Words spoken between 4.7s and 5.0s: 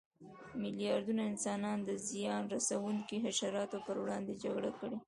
کړې.